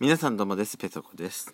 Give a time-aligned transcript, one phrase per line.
[0.00, 0.76] 皆さんどうもです。
[0.76, 1.52] ペソコです。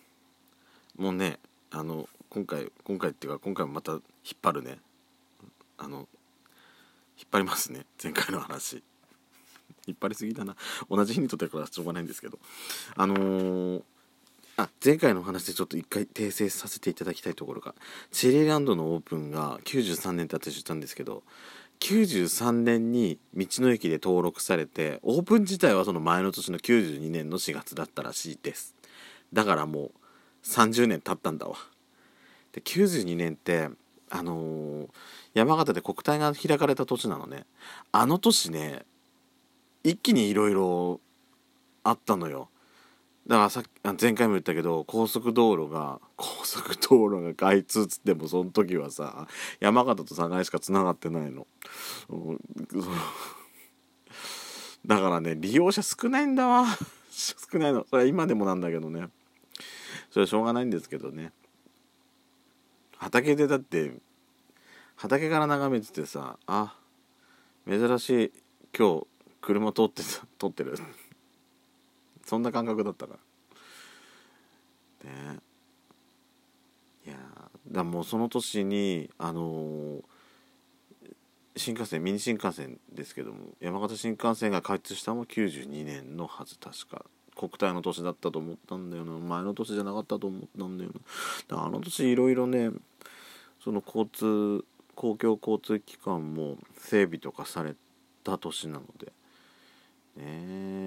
[0.98, 1.38] もうね
[1.70, 4.02] あの今回今回っていうか今回もまた引っ
[4.42, 4.80] 張るね。
[5.78, 6.06] あの引っ
[7.32, 7.86] 張りますね。
[8.02, 8.82] 前回の話。
[9.86, 10.56] 引っ張りすぎだな。
[10.90, 12.38] 同じ日に撮ってるからしょうがないんですけど。
[12.96, 13.82] あのー、
[14.58, 17.74] あ前回の話でちょっと一回訂正させていただきたいところが
[18.12, 21.22] チェリーランドのオープンが93年って私言ったんですけど
[21.80, 28.74] 93年に道の駅で登録されてオープン自体はその前の年の92年の4月だったらしいです。
[29.32, 29.90] だからもう
[30.44, 31.56] 30年経ったんだわ。
[32.52, 33.68] で92年って
[34.10, 34.88] あのー、
[35.34, 37.46] 山形で国体が開かれた年なのね。
[37.92, 38.84] あの年ね
[39.82, 41.00] 一気にいろいろ
[41.82, 42.48] あったのよ。
[43.26, 43.68] だからさっき
[44.02, 49.26] 前回も言ったけど高速道路が高速道路が開通っつってもその時はさ
[49.60, 51.46] 山形と寒河江しかつながってないの、
[54.84, 56.66] だからね利用者少ないんだわ。
[57.10, 57.86] 少ないの。
[57.88, 59.08] それは今でもなんだけどね。
[60.10, 61.32] それはしょうがないんですけどね。
[62.98, 63.92] 畑でだって
[64.96, 66.74] 畑から眺めててさあ
[67.68, 68.32] 珍しい
[68.76, 69.06] 今日
[69.40, 70.76] 車通って通ってる。
[72.26, 73.18] そんな感覚だったか
[75.04, 75.10] ら。
[75.10, 75.38] ね。
[77.06, 77.16] いや
[77.68, 80.02] だもうその年にあのー、
[81.56, 87.04] 新幹線ミニ新幹線ですけども山形新幹線が開通したのも92年のはず確か。
[87.36, 89.12] 国体の年だったと思ったんだよな。
[89.18, 90.90] 前の年じゃなかったと思ったんだよ
[91.48, 91.64] な。
[91.64, 92.70] あの年いろいろね
[93.62, 94.64] その交通
[94.94, 97.74] 公共交通機関も整備とかされ
[98.22, 99.06] た年なので。
[99.06, 99.12] ね。
[100.16, 100.83] え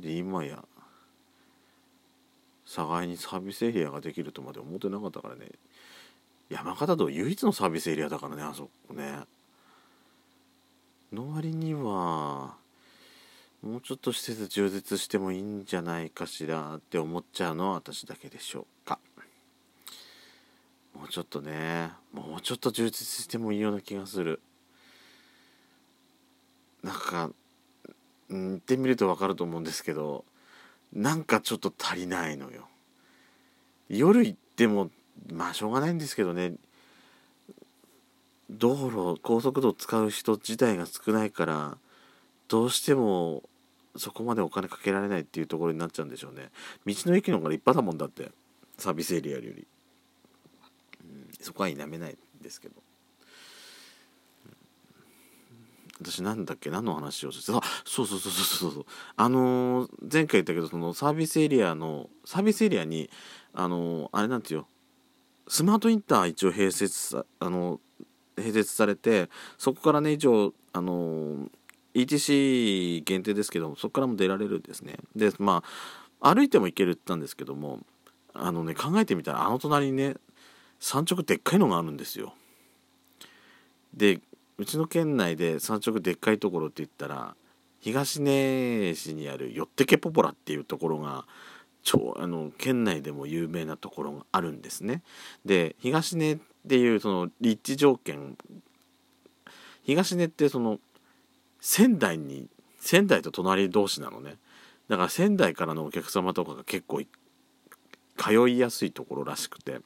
[0.00, 0.64] で今や
[2.74, 5.48] 互いにサービスエリアができるとまで思ってなかったからね。
[6.50, 9.20] 山形道唯一のサービスエリアだからねあそこね。
[11.12, 12.56] の割には
[13.62, 18.98] もうちょっと施設充実してもいいんじゃないかしらって思っちゃうのは私だけでしょうか。
[20.94, 24.40] もうちょっとねもうちょっと充実してもいいような気がする。
[26.82, 27.30] なんか
[28.30, 30.24] 行ってみると分かると思うんですけど
[30.92, 32.68] なんかちょっと足りないのよ。
[33.88, 34.90] 夜行っても
[35.32, 36.54] まあしょうがないんですけどね。
[38.50, 41.76] 道路高速道使う人自体が少ないから
[42.48, 43.42] どうしても
[43.96, 46.50] そこまでお金かけられないっていうところになっちゃうんでしょうね。
[46.86, 48.30] 道の駅の方が立派だもんだって。
[48.78, 49.66] サービスエリアより、
[51.02, 52.76] うん、そこは否めないですけど。
[56.00, 56.70] 私なんだっけ？
[56.70, 58.86] 何の話をしてあそうそうそうそうそう
[59.16, 63.10] あのー、前回言ったけどそのサービスエリアのサービスエリアに
[63.52, 64.68] あのー、あれなんていうよ
[65.48, 67.80] スマートインター一応併設さあの
[68.36, 71.48] 併設されてそこからね一応あの
[71.94, 74.96] ETC 限定ですけどもそこからも出られるんですね。
[75.16, 75.64] でま
[76.20, 77.80] あ歩いても行けるって言ったんですけども
[78.34, 80.14] あのね考えてみたらあの隣にね
[80.78, 82.34] 山直でっかいのがあるんですよ。
[83.94, 84.20] で
[84.58, 87.36] うちの県内で山直でっかいところって言ったら
[87.80, 91.26] 東根市にあるよってけポポラっていうところが
[91.84, 95.02] 超あの県内でも有名なところがあるんですね。
[95.44, 96.38] で東根っ
[96.68, 98.36] ていうその立地条件
[99.84, 100.80] 東根ってその
[101.60, 102.48] 仙台に
[102.80, 104.36] 仙台と隣同士なのね
[104.88, 107.00] だから仙台からのお客様とかが結構
[108.16, 109.78] 通いやすいところらしくて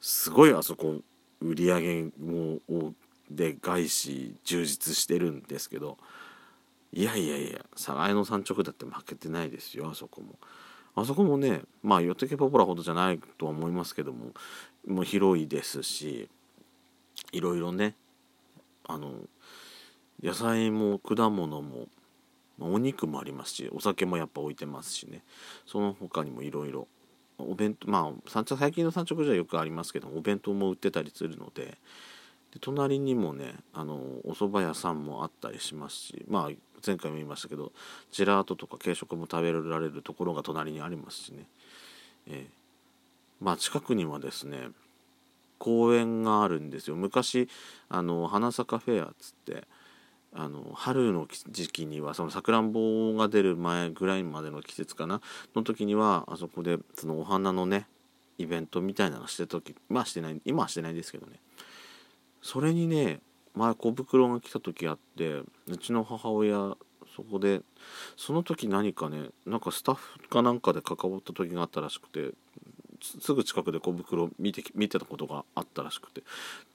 [0.00, 0.96] すごいあそこ
[1.42, 2.58] 売り上げも
[3.30, 5.98] で外資充実してるんですけど
[6.92, 10.34] いやいやいや寒河江の山直だって負けてないですよあそこも。
[10.96, 14.32] あそこもねまあヨテケポポラほどじゃないとは思いますけども
[14.86, 16.28] もう広いですし
[17.32, 17.94] いろいろね
[18.88, 19.12] あの
[20.22, 21.86] 野菜も果物も、
[22.58, 25.22] お肉もありますしお酒もやっぱ置いてますしね
[25.64, 26.88] その他にもいろいろ
[27.38, 31.78] お弁当まあ最近の産直じゃよくありますけどお弁当も売ってたりするので
[32.52, 33.94] で隣にもねあの
[34.24, 36.50] お蕎麦屋さんもあったりしますしまあ
[36.84, 37.72] 前回も言いましたけど
[38.10, 41.46] ジェラートとか軽食も食べられるところが隣にありますしね、
[42.28, 44.68] えー、まあ近くにはですね
[45.58, 46.96] 公園があるんですよ。
[46.96, 47.48] 昔
[47.90, 49.68] あの花坂フェアっつって
[50.32, 55.20] あの春の時期にはそのさくらんぼが出る前ぐらいまでの季節かな
[55.54, 57.86] の時にはあそこでそのお花のね
[58.38, 61.38] イベントみたいなのしてた時まあしてない今はしてないですけどね。
[62.42, 63.20] それにね
[63.54, 66.76] 前小袋が来た時あってうちの母親
[67.14, 67.62] そこで
[68.16, 72.32] その時何かねなんかスタッフかなんかで関わった時があったらしくて
[73.20, 76.22] すぐ近くで小袋見て見てたことがあったらしくて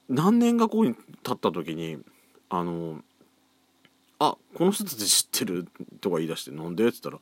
[0.09, 1.97] 何年がここに経った時に
[2.49, 3.01] あの
[4.19, 5.67] 「あこの人たち知ってる」
[6.01, 7.19] とか言い出して「なんで?」っつったら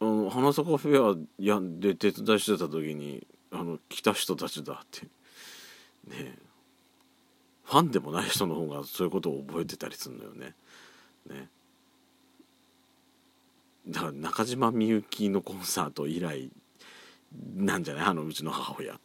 [0.00, 5.10] あの花咲フェアやで手伝いしてた時にあの来た人たちだってね
[6.12, 6.47] え
[7.68, 10.54] ファンでもない人の方がそういうことを覚えてたりするのよね。
[11.28, 11.48] ね。
[13.86, 16.50] だから中島みゆきのコンサート以来
[17.56, 18.04] なんじゃない？
[18.06, 18.98] あのうちの母親。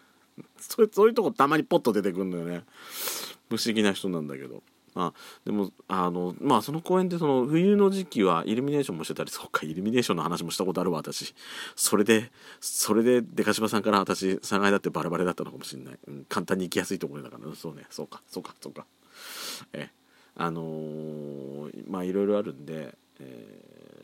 [0.58, 2.64] そうそういうとこたまにポッと出てくるのよね。
[3.50, 4.62] 不思議な人なんだけど。
[4.96, 11.34] まあでもあのまあその公園でその冬の時期はイルミネーションもしてたりそうかイルミネーションの話もしたことあるわ私。
[11.76, 17.54] それでそれで出かしばさんから私3階だってバラバラだったのかもしれない、うん、簡単に行きやすいところだから。
[17.54, 17.84] そうね。
[17.90, 18.22] そうか。
[18.26, 18.54] そうか。
[18.58, 18.86] そうか。
[19.74, 19.90] え
[20.34, 23.58] あのー、まあいろいろあるんで、え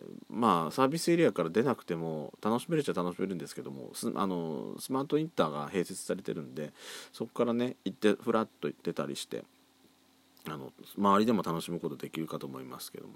[0.08, 6.72] ー、まあサービスエリアから出なくても楽しめるっちゃ楽しめるんですけどもスあのスマートインターが併設されてるんで
[7.12, 9.44] そこからね行ってフラッと行ってたりして
[10.48, 13.14] あの周りでも楽しむことできるかと思いますけども。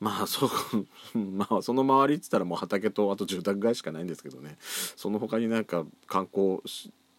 [0.00, 0.50] まあそ
[1.14, 4.56] まあその周りっつったらもう畑とあと住宅街しかないんですけどね。
[4.60, 6.60] その他になんか観光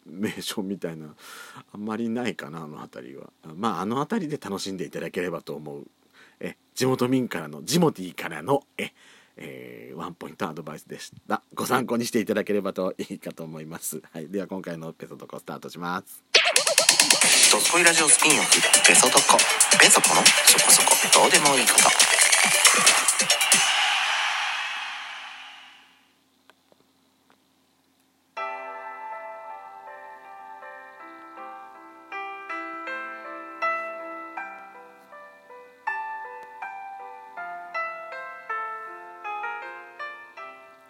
[0.05, 1.15] 名所みたいな
[1.71, 3.31] あんまりないかなあの辺りは。
[3.55, 5.87] まああの辺りで楽しんでいただければと思う。
[6.39, 8.93] え地元民からのジモティからのえ
[9.37, 11.41] えー、ワンポイントアドバイスでした。
[11.53, 16.60] ご参考にしていただければといいかと思います、はい、では今回のペソドコスタートします。
[17.51, 18.49] ドスコイラジオスピンオフ
[18.87, 19.37] ベソドコ
[19.77, 21.21] ベソコのそこそこ。
[21.21, 21.83] どうでもいいこと。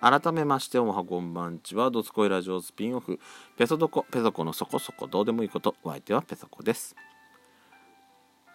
[0.01, 3.19] 改めましておもはこんばんちはドスコイラジオスピンオフ
[3.55, 6.95] ペソドコペソコのそこそこどうでもいいことお相手はペソコです、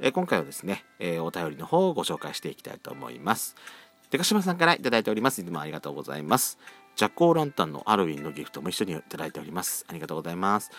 [0.00, 3.54] えー、今回はですね、えー、お便りの方をご紹介していきたいと思います
[4.10, 6.58] でかしまさんから頂いておりますいつもありがとうございます
[6.96, 9.84] ジャック・オー・ランタンのハロウィンのギフトも一緒にいただいております。
[9.86, 10.70] ありがとうございます。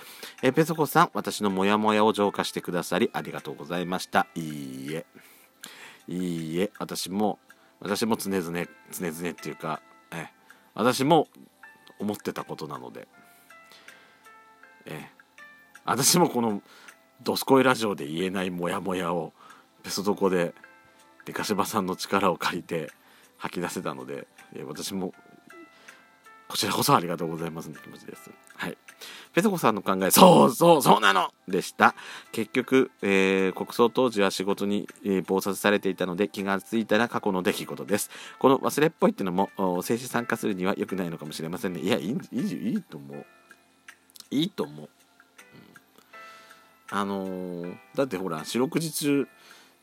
[0.42, 4.26] え、ペソコさん、私のモヤモヤを浄化してくださりありがとうございました。
[4.34, 5.06] いいえ。
[6.08, 6.72] いいえ。
[6.80, 7.38] 私も、
[7.80, 9.80] 私も常々、常々っていうか、
[10.12, 10.30] え
[10.78, 11.28] 私も
[11.98, 13.08] 思ってたことなので、
[14.86, 15.10] え、
[15.86, 16.62] 私もこの
[17.24, 19.34] 「どすこいラジオ」で言えないモヤモヤを
[19.82, 20.54] ペソドコで
[21.26, 22.92] デカシバさんの力を借りて
[23.38, 25.16] 吐き出せたので、え私も
[26.48, 28.30] こちらこそありがとうございますの気持ちです。
[28.56, 28.78] はい。
[29.38, 31.94] ペソコさんの考え、そうそうそうなのでした。
[32.32, 38.10] 結局、えー、国葬当時は仕事に、えー、忙殺されていたので気がついたら過去の出来事です。
[38.40, 41.82] この忘れっぽいっていうのも、政治参加するには良くないのかもしれませんね。
[41.82, 43.26] いや、いい、いい、いいと思う。
[44.32, 44.90] いいと思う。
[46.90, 49.28] うん、あのー、だってほら、四六時中、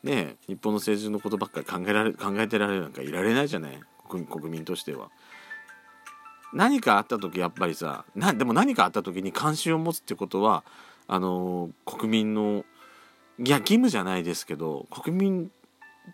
[0.03, 3.79] ね、日本の政治のことばっかり考えられ考えてられるなんかいられないじゃない
[4.09, 5.11] 国民としては。
[6.55, 10.63] 何かあった時やっぱりさなでも何かあった時に関心を持つってことは
[11.07, 12.63] あの国民の
[13.37, 15.51] いや義務じゃないですけど国民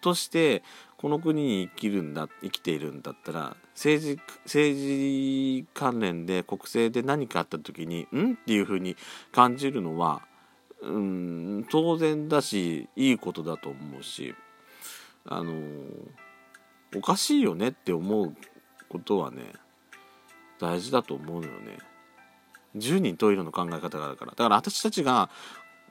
[0.01, 0.63] として
[0.97, 8.97] この国に生きるんだ生きているんだったら政治政治関連で国政で何かあった時に「ん?」っていうふうに
[9.31, 10.23] 感じるのは
[10.81, 14.33] うん当然だしいいことだと思うし
[15.25, 15.53] あの
[16.95, 18.35] おかしいよねって思う
[18.89, 19.53] ことはね
[20.61, 21.77] 大事だと思うのよね。
[22.75, 24.31] 10人十色の考え方があるから。
[24.31, 25.29] だから私たちが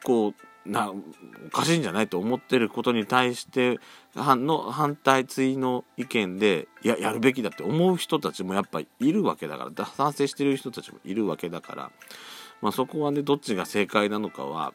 [0.02, 3.78] こうなおかしいんじゃないと思ってることに対して
[4.14, 9.87] の反対追の意見でいややるべきだって思う人たちもやっぱいるわけだから。
[9.87, 11.90] 賛成してる人たちもいるわけだから、
[12.62, 14.73] まあ、そこはねどっちが正解なのかは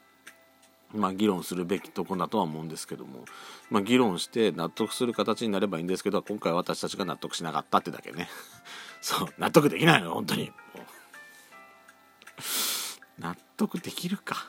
[0.93, 3.25] まあ、議論するべきとこだとは思うんですけども、
[3.69, 8.29] まあ、議論して納得する形になればいいんですけど今回私たちが納得しなかったってだけね。
[9.05, 10.51] そう納得できないの本当に。
[13.19, 14.47] 納得できるか。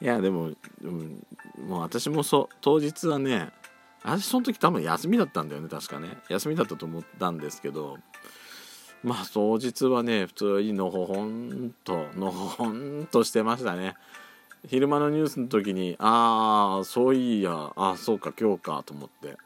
[0.00, 0.50] いやでも、
[0.82, 1.26] うん、
[1.66, 3.50] もう私もそう当日はね
[4.04, 6.16] 私その時多分休みだったんだよね確かね。
[6.28, 7.98] 休みだったと思ったんですけど
[9.02, 13.96] まあ当日はね普通にのほほんとのほほんとしてましたね。
[14.68, 19.36] 昼間のニュースの時にああそういやあそうか今日かと思って。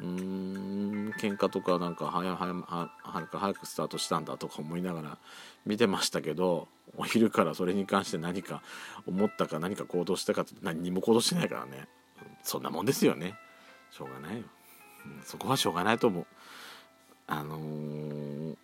[0.00, 5.18] うーん喧嘩とかなんか早ははか早くスタートしたんだとか思いながら
[5.64, 8.62] 見てましたけどお昼からそれに関して何か
[9.06, 11.88] 思ったか何か行動したか何にも行動してないからね
[12.42, 13.34] そんなもんですよね
[13.90, 14.44] しょうがないよ、
[15.06, 16.26] うん、そこはしょうがないと思う
[17.26, 18.56] あのー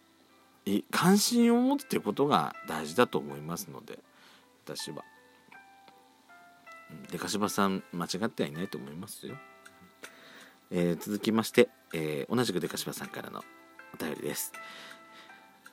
[0.90, 3.98] 関心を持つってことが大事だと思いますので
[4.64, 5.04] 私は。
[7.10, 9.36] でかしばさん間違ってはいないと思いますよ。
[10.72, 13.44] えー、続きまして、えー同じくデカシバさんからの
[13.94, 14.52] お便りです。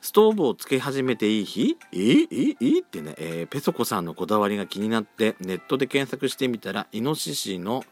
[0.01, 1.77] ストーブをつけ始めていい日？
[1.91, 2.65] えー、えー、え？
[2.79, 7.84] ーってね、えーペソコさんのこだわりが気になってネットで検索してみたらイノシシの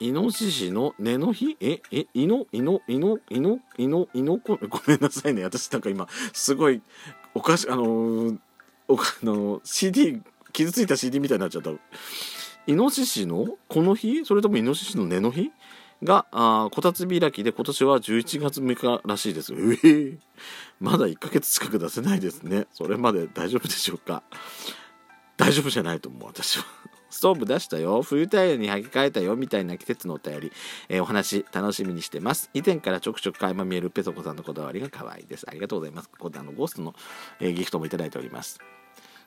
[0.00, 1.56] イノシシの根の日？
[1.60, 4.56] ええイノイノイノイノイノイノコ？
[4.68, 5.44] ごめんなさいね。
[5.44, 6.82] 私なんか今すごい
[7.34, 8.38] おかしあのー
[8.88, 11.70] おあのー CD 傷ついた CD みたいになっちゃった。
[12.66, 15.50] イノシシのこの日それともイノシシの根の日？
[16.04, 19.52] があこたつ開きで今年は11月6日らしいです。
[19.52, 20.18] えー。
[20.80, 22.66] まだ1ヶ月近く出せないですね。
[22.72, 24.22] それまで大丈夫でしょうか？
[25.36, 26.64] 大丈夫じゃないと思う私は。
[27.10, 28.02] ストーブ出したよ。
[28.02, 30.52] 冬タイヤに履き替えたよみたいな季節のお便り、
[30.88, 32.50] えーお話楽しみにしてます。
[32.54, 35.44] 以前からちょくちょく垣間見えるペソコさんのこだわりが可愛いです。
[35.48, 36.08] ありがとうございます。
[36.08, 36.94] ここであのゴーストの、
[37.38, 38.58] えーギフトもいただいております。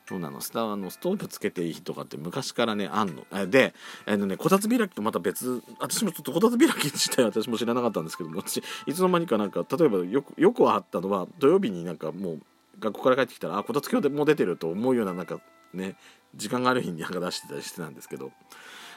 [0.08, 0.40] そうなの。
[0.40, 3.26] スターのストーブつけていいとかって昔からねあんの。
[3.34, 3.74] えで
[4.06, 12.42] あのねこたつ開きとまた別私もちょっとこたつ開き自体私も知らなかったんですけども私いつの間にかなんか例えばよくよくあったのは土曜日になんかもう
[12.80, 15.40] 学校から帰ってきたらあこたつ今日でもう出てると思うようななんか
[15.74, 15.96] ね
[16.36, 18.32] 時間がある日になんか出してたりしてたんですけど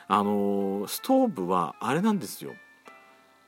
[0.08, 2.54] あのストーブはあれなんですよ。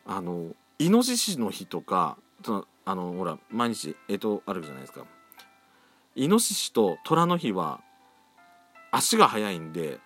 [0.07, 5.05] あのイノシシの日とかそのあのほら毎日えとあるじゃないですか。
[6.17, 7.81] イノシシと虎の日は
[8.91, 9.99] 足が速いんで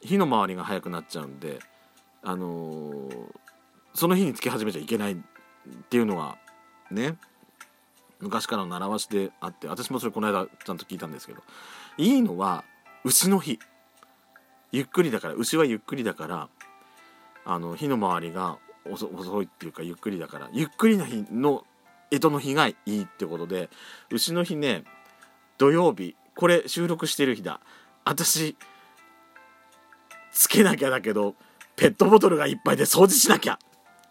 [0.00, 1.58] 火の回りが速くなっちゃうんで
[2.22, 3.38] あのー
[3.94, 5.16] その日につけ始めちゃいけないっ
[5.88, 6.36] ていうのが
[6.90, 7.16] ね
[8.20, 11.42] 昔からの習わしであって私もそれこの間ちゃんと聞いたんですけど
[11.96, 12.64] いいのは
[13.04, 13.58] 牛の日。
[14.70, 16.48] ゆっくりだから牛はゆっくりだから
[17.44, 21.64] あの火の回りが遅遅いっていうかゆっくりだからゆっくりな日の
[22.10, 23.70] 干支の日がいいってことで
[24.10, 24.84] 牛の日ね
[25.58, 27.60] 土曜日これ収録してる日だ。
[28.04, 28.56] 私
[30.32, 31.34] つけなきゃだけど
[31.76, 33.58] ペットボトルがいっぱいで掃除しなきゃ。